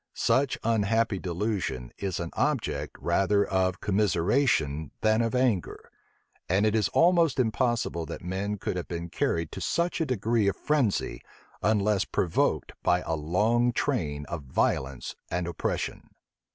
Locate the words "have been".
8.77-9.09